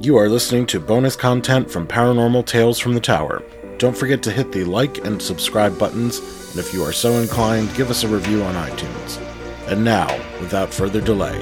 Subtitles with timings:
[0.00, 3.42] You are listening to bonus content from Paranormal Tales from the Tower.
[3.76, 6.18] Don't forget to hit the like and subscribe buttons,
[6.50, 9.20] and if you are so inclined, give us a review on iTunes.
[9.70, 10.08] And now,
[10.40, 11.38] without further delay,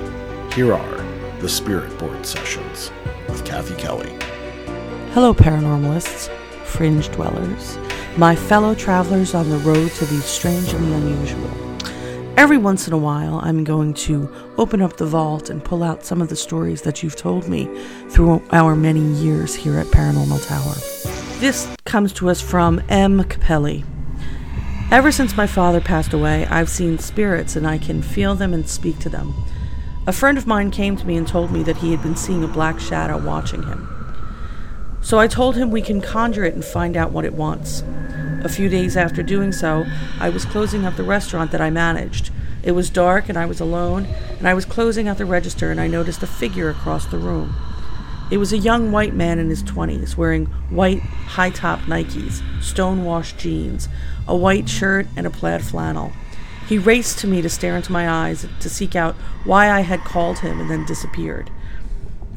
[0.53, 0.97] here are
[1.39, 2.91] the Spirit Board Sessions
[3.29, 4.13] with Kathy Kelly.
[5.13, 6.29] Hello, paranormalists,
[6.65, 7.79] fringe dwellers,
[8.17, 11.70] my fellow travelers on the road to the strange and the unusual.
[12.37, 16.05] Every once in a while, I'm going to open up the vault and pull out
[16.05, 17.69] some of the stories that you've told me
[18.09, 20.75] through our many years here at Paranormal Tower.
[21.41, 23.25] This comes to us from M.
[23.25, 23.85] Capelli.
[24.91, 28.69] Ever since my father passed away, I've seen spirits and I can feel them and
[28.69, 29.35] speak to them.
[30.07, 32.43] A friend of mine came to me and told me that he had been seeing
[32.43, 33.89] a black shadow watching him.
[35.03, 37.83] So I told him we can conjure it and find out what it wants.
[38.43, 39.85] A few days after doing so,
[40.19, 42.31] I was closing up the restaurant that I managed.
[42.63, 44.07] It was dark and I was alone,
[44.39, 47.55] and I was closing out the register and I noticed a figure across the room.
[48.31, 53.05] It was a young white man in his 20s, wearing white high top Nikes, stone
[53.05, 53.89] washed jeans,
[54.27, 56.13] a white shirt, and a plaid flannel.
[56.67, 60.01] He raced to me to stare into my eyes to seek out why I had
[60.01, 61.51] called him and then disappeared.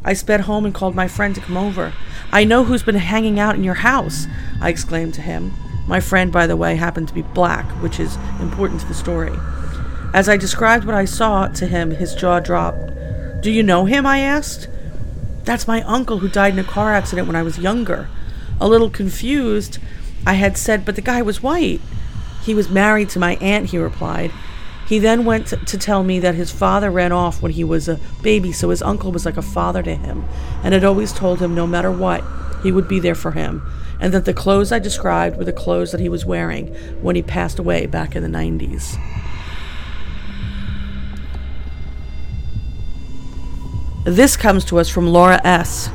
[0.04, 1.94] I sped home and called my friend to come over.
[2.30, 4.28] I know who's been hanging out in your house,
[4.60, 5.54] I exclaimed to him.
[5.88, 9.34] My friend, by the way, happened to be black, which is important to the story.
[10.14, 13.42] As I described what I saw to him, his jaw dropped.
[13.42, 14.06] Do you know him?
[14.06, 14.70] I asked.
[15.44, 18.08] That's my uncle who died in a car accident when I was younger.
[18.62, 19.80] A little confused,
[20.26, 21.82] I had said, But the guy was white.
[22.44, 24.32] He was married to my aunt, he replied.
[24.88, 28.00] He then went to, tell me that his father ran off when he was a
[28.22, 30.26] baby, so his uncle was like a father to him,
[30.64, 32.24] and had always told him no matter what,
[32.62, 33.62] he would be there for him
[34.00, 36.68] and that the clothes I described were the clothes that he was wearing
[37.02, 38.98] when he passed away back in the 90s.
[44.06, 45.90] This comes to us from Laura S.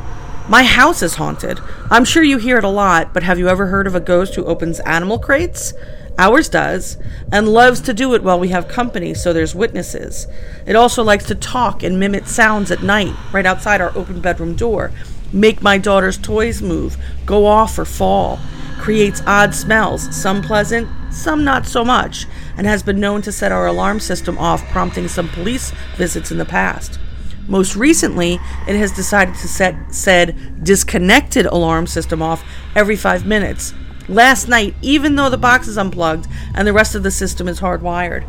[0.49, 1.61] My house is haunted.
[1.91, 4.35] I'm sure you hear it a lot, but have you ever heard of a ghost
[4.35, 5.75] who opens animal crates?
[6.17, 6.97] Ours does,
[7.31, 10.27] and loves to do it while we have company, so there's witnesses.
[10.67, 14.55] It also likes to talk and mimic sounds at night, right outside our open bedroom
[14.57, 14.91] door,
[15.33, 16.97] make my daughter's toys move,
[17.27, 18.39] go off or fall,
[18.79, 23.53] creates odd smells, some pleasant, some not so much, and has been known to set
[23.53, 26.99] our alarm system off, prompting some police visits in the past.
[27.47, 28.35] Most recently,
[28.67, 32.45] it has decided to set said disconnected alarm system off
[32.75, 33.73] every five minutes.
[34.07, 37.61] Last night, even though the box is unplugged and the rest of the system is
[37.61, 38.27] hardwired.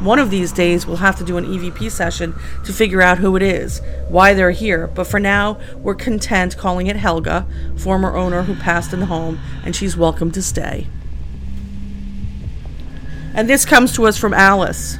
[0.00, 2.34] One of these days, we'll have to do an EVP session
[2.64, 6.86] to figure out who it is, why they're here, but for now, we're content calling
[6.86, 7.46] it Helga,
[7.76, 10.86] former owner who passed in the home, and she's welcome to stay.
[13.34, 14.98] And this comes to us from Alice.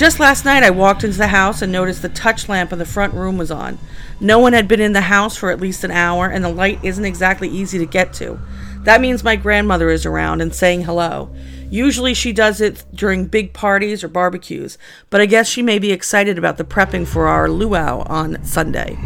[0.00, 2.86] Just last night, I walked into the house and noticed the touch lamp in the
[2.86, 3.78] front room was on.
[4.18, 6.82] No one had been in the house for at least an hour, and the light
[6.82, 8.40] isn't exactly easy to get to.
[8.84, 11.28] That means my grandmother is around and saying hello.
[11.68, 14.78] Usually she does it during big parties or barbecues,
[15.10, 18.96] but I guess she may be excited about the prepping for our luau on Sunday.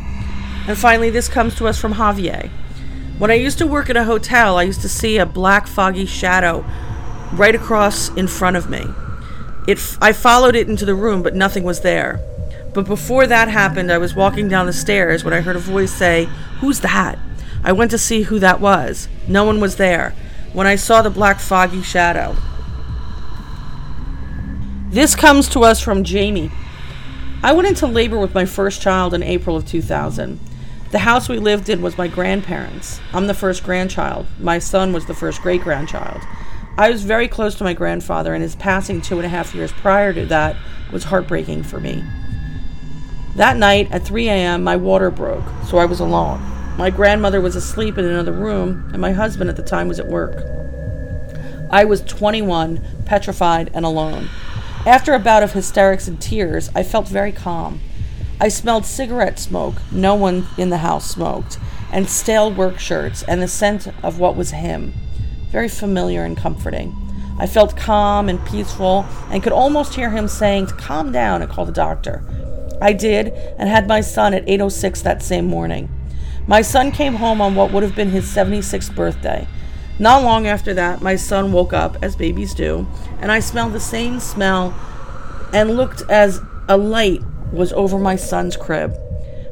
[0.69, 2.51] And finally, this comes to us from Javier.
[3.19, 6.07] When I used to work at a hotel, I used to see a black foggy
[6.07, 6.65] shadow
[7.33, 8.87] right across in front of me.
[9.67, 12.21] It, I followed it into the room, but nothing was there.
[12.75, 15.93] But before that happened, I was walking down the stairs when I heard a voice
[15.93, 16.29] say,
[16.61, 17.19] Who's that?
[17.63, 19.09] I went to see who that was.
[19.27, 20.15] No one was there.
[20.53, 22.37] When I saw the black foggy shadow,
[24.91, 26.51] this comes to us from Jamie.
[27.43, 30.39] I went into labor with my first child in April of 2000.
[30.91, 33.01] The house we lived in was my grandparents'.
[33.13, 34.27] I'm the first grandchild.
[34.39, 36.23] My son was the first great grandchild.
[36.77, 39.71] I was very close to my grandfather, and his passing two and a half years
[39.71, 40.57] prior to that
[40.91, 42.03] was heartbreaking for me.
[43.37, 46.43] That night at 3 a.m., my water broke, so I was alone.
[46.77, 50.09] My grandmother was asleep in another room, and my husband at the time was at
[50.09, 50.43] work.
[51.71, 54.29] I was 21, petrified, and alone.
[54.85, 57.81] After a bout of hysterics and tears, I felt very calm.
[58.41, 61.57] I smelled cigarette smoke, no one in the house smoked,
[61.93, 64.93] and stale work shirts, and the scent of what was him.
[65.55, 66.97] Very familiar and comforting.
[67.39, 71.51] I felt calm and peaceful and could almost hear him saying to calm down and
[71.51, 72.25] call the doctor.
[72.83, 75.89] I did and had my son at 8:06 that same morning.
[76.49, 79.47] My son came home on what would have been his 76th birthday.
[80.01, 82.89] Not long after that, my son woke up, as babies do,
[83.21, 84.75] and I smelled the same smell
[85.53, 87.23] and looked as a light
[87.53, 88.99] was over my son's crib.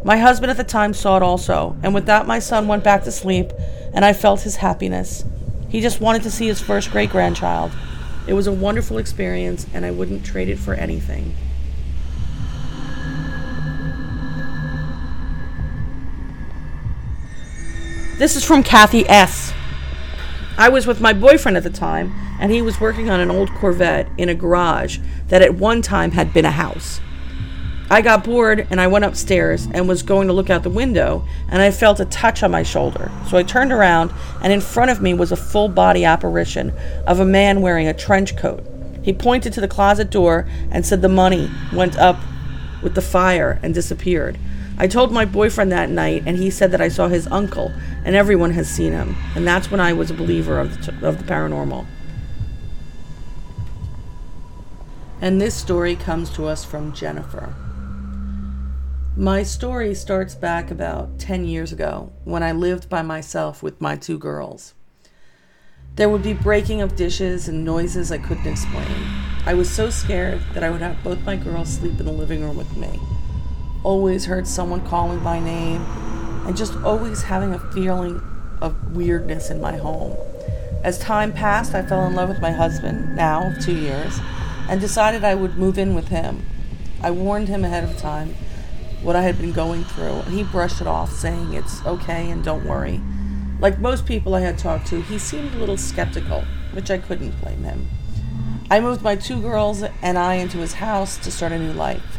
[0.02, 3.04] My husband at the time saw it also, and with that, my son went back
[3.04, 3.52] to sleep,
[3.94, 5.25] and I felt his happiness.
[5.72, 7.72] He just wanted to see his first great grandchild.
[8.26, 11.34] It was a wonderful experience, and I wouldn't trade it for anything.
[18.19, 19.54] This is from Kathy S.
[20.58, 23.48] I was with my boyfriend at the time, and he was working on an old
[23.54, 24.98] Corvette in a garage
[25.28, 27.00] that at one time had been a house.
[27.92, 31.26] I got bored and I went upstairs and was going to look out the window,
[31.50, 33.12] and I felt a touch on my shoulder.
[33.28, 36.72] So I turned around, and in front of me was a full body apparition
[37.06, 38.64] of a man wearing a trench coat.
[39.02, 42.18] He pointed to the closet door and said the money went up
[42.82, 44.38] with the fire and disappeared.
[44.78, 47.72] I told my boyfriend that night, and he said that I saw his uncle,
[48.06, 49.16] and everyone has seen him.
[49.34, 51.84] And that's when I was a believer of the, of the paranormal.
[55.20, 57.54] And this story comes to us from Jennifer.
[59.17, 63.97] My story starts back about 10 years ago when I lived by myself with my
[63.97, 64.75] two girls.
[65.97, 69.06] There would be breaking of dishes and noises I couldn't explain.
[69.44, 72.43] I was so scared that I would have both my girls sleep in the living
[72.43, 72.99] room with me
[73.82, 75.82] always heard someone calling my name,
[76.47, 78.20] and just always having a feeling
[78.61, 80.17] of weirdness in my home.
[80.85, 84.20] As time passed, I fell in love with my husband, now of two years,
[84.69, 86.44] and decided I would move in with him.
[87.03, 88.35] I warned him ahead of time
[89.02, 92.44] what I had been going through, and he brushed it off, saying it's okay and
[92.44, 93.00] don't worry.
[93.60, 97.40] Like most people I had talked to, he seemed a little skeptical, which I couldn't
[97.40, 97.88] blame him.
[98.70, 102.19] I moved my two girls and I into his house to start a new life.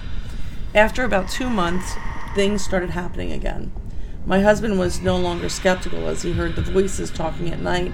[0.75, 1.95] After about two months,
[2.35, 3.71] things started happening again.
[4.25, 7.91] My husband was no longer skeptical as he heard the voices talking at night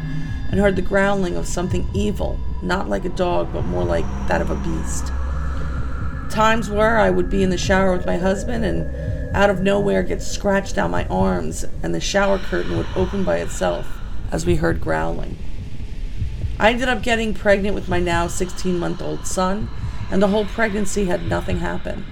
[0.52, 4.42] and heard the growling of something evil, not like a dog, but more like that
[4.42, 5.12] of a beast.
[6.30, 10.04] Times were I would be in the shower with my husband and out of nowhere
[10.04, 14.00] get scratched down my arms, and the shower curtain would open by itself
[14.32, 15.38] as we heard growling.
[16.60, 19.70] I ended up getting pregnant with my now 16 month old son,
[20.12, 22.06] and the whole pregnancy had nothing happen.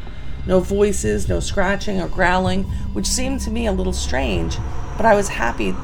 [0.47, 4.57] No voices, no scratching or growling, which seemed to me a little strange,
[4.95, 5.75] but I was happy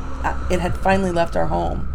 [0.49, 1.92] it had finally left our home.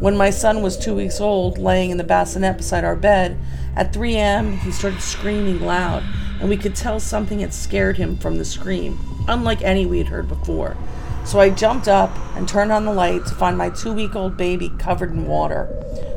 [0.00, 3.36] When my son was two weeks old, laying in the bassinet beside our bed,
[3.74, 6.04] at 3 a.m., he started screaming loud,
[6.38, 8.96] and we could tell something had scared him from the scream,
[9.26, 10.76] unlike any we had heard before.
[11.24, 14.36] So I jumped up and turned on the light to find my two week old
[14.36, 15.68] baby covered in water.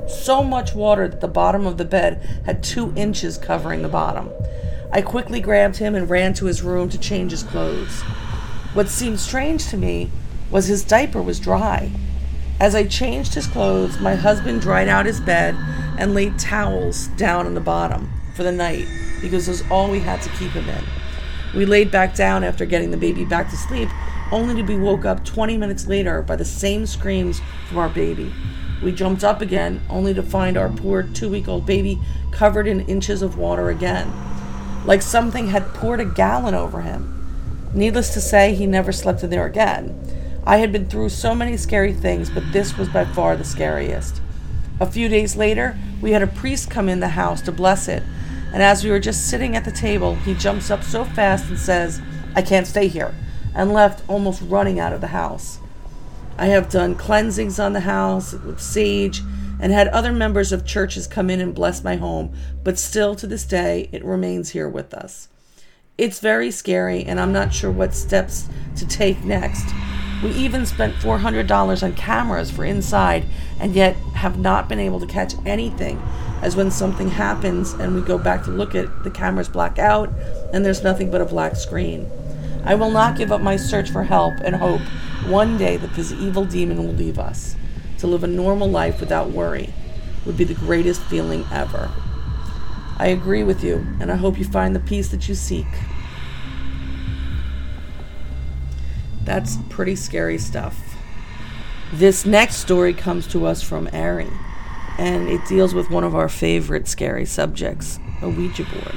[0.07, 4.29] So much water that the bottom of the bed had two inches covering the bottom.
[4.91, 8.01] I quickly grabbed him and ran to his room to change his clothes.
[8.75, 10.11] What seemed strange to me
[10.51, 11.91] was his diaper was dry.
[12.61, 15.55] As I changed his clothes, my husband dried out his bed
[15.97, 18.87] and laid towels down on the bottom for the night
[19.19, 20.83] because it was all we had to keep him in.
[21.55, 23.89] We laid back down after getting the baby back to sleep,
[24.31, 28.31] only to be woke up 20 minutes later by the same screams from our baby.
[28.81, 31.99] We jumped up again, only to find our poor two week old baby
[32.31, 34.13] covered in inches of water again
[34.85, 37.17] like something had poured a gallon over him.
[37.73, 40.20] Needless to say, he never slept in there again.
[40.43, 44.21] I had been through so many scary things, but this was by far the scariest.
[44.79, 48.01] A few days later, we had a priest come in the house to bless it,
[48.51, 51.59] and as we were just sitting at the table, he jumps up so fast and
[51.59, 52.01] says,
[52.35, 53.13] I can't stay here,
[53.53, 55.59] and left almost running out of the house.
[56.37, 59.21] I have done cleansings on the house with sage
[59.59, 62.33] and had other members of churches come in and bless my home,
[62.63, 65.27] but still to this day, it remains here with us.
[65.99, 69.71] It's very scary, and I'm not sure what steps to take next.
[70.23, 73.25] We even spent $400 on cameras for inside,
[73.59, 76.01] and yet have not been able to catch anything.
[76.41, 80.09] As when something happens and we go back to look at the cameras black out,
[80.53, 82.09] and there's nothing but a black screen.
[82.63, 84.81] I will not give up my search for help and hope
[85.27, 87.55] one day that this evil demon will leave us
[87.97, 89.73] to live a normal life without worry
[90.25, 91.91] would be the greatest feeling ever.
[92.97, 95.65] I agree with you, and I hope you find the peace that you seek.
[99.31, 100.97] That's pretty scary stuff.
[101.93, 104.27] This next story comes to us from Ari,
[104.97, 108.95] and it deals with one of our favorite scary subjects a Ouija board.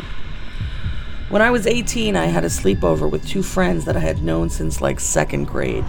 [1.28, 4.50] When I was 18, I had a sleepover with two friends that I had known
[4.50, 5.84] since like second grade.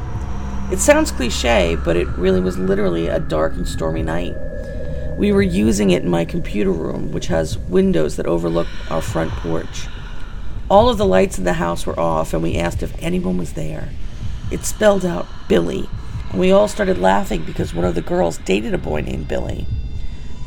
[0.72, 4.36] It sounds cliche, but it really was literally a dark and stormy night.
[5.18, 9.32] We were using it in my computer room, which has windows that overlook our front
[9.32, 9.88] porch.
[10.70, 13.54] All of the lights in the house were off, and we asked if anyone was
[13.54, 13.90] there.
[14.52, 15.90] It spelled out Billy,
[16.30, 19.66] and we all started laughing because one of the girls dated a boy named Billy.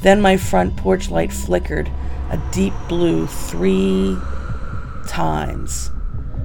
[0.03, 1.91] Then my front porch light flickered
[2.31, 4.17] a deep blue three
[5.07, 5.91] times.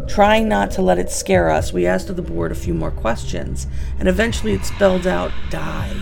[0.08, 2.92] Trying not to let it scare us, we asked of the board a few more
[2.92, 3.68] questions,
[4.00, 5.96] and eventually it spelled out die.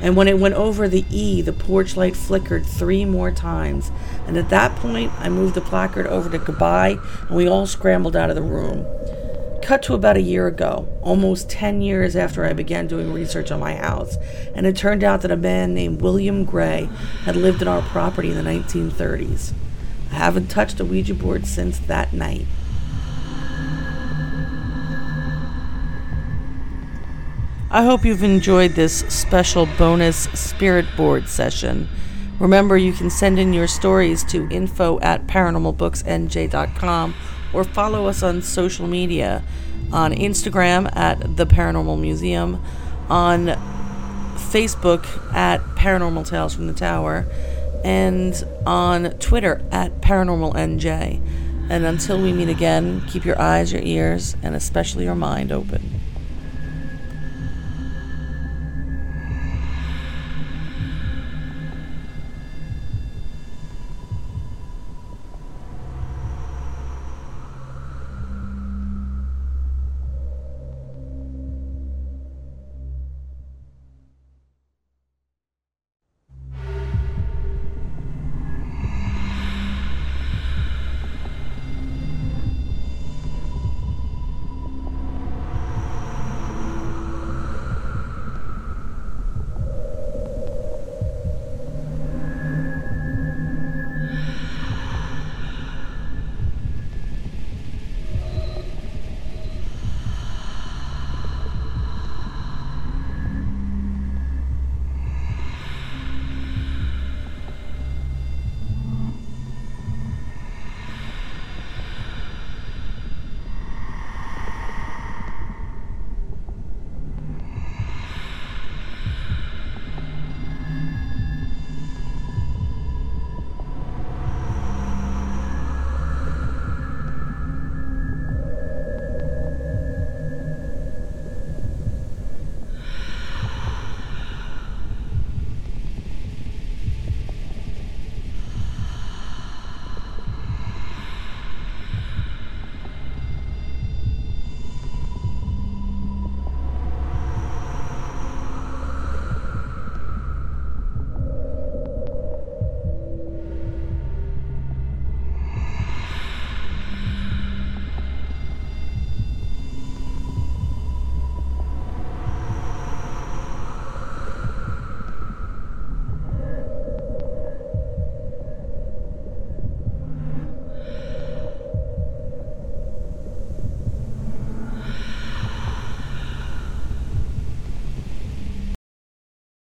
[0.00, 3.90] And when it went over the E, the porch light flickered three more times.
[4.26, 6.98] And at that point, I moved the placard over to goodbye,
[7.28, 8.86] and we all scrambled out of the room.
[9.64, 13.60] Cut to about a year ago, almost 10 years after I began doing research on
[13.60, 14.18] my house,
[14.54, 16.90] and it turned out that a man named William Gray
[17.24, 19.54] had lived in our property in the 1930s.
[20.10, 22.46] I haven't touched a Ouija board since that night.
[27.70, 31.88] I hope you've enjoyed this special bonus spirit board session.
[32.38, 37.14] Remember, you can send in your stories to info at paranormalbooksnj.com
[37.54, 39.42] or follow us on social media
[39.92, 42.62] on Instagram at The Paranormal Museum,
[43.08, 43.46] on
[44.36, 47.26] Facebook at Paranormal Tales from the Tower,
[47.84, 51.20] and on Twitter at Paranormal NJ.
[51.70, 56.03] And until we meet again, keep your eyes, your ears, and especially your mind open.